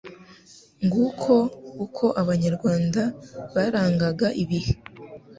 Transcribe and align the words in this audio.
Nguko 0.85 1.33
uko 1.85 2.05
Abanyarwanda 2.21 3.01
barangaga 3.53 4.27
ibihe 4.43 4.73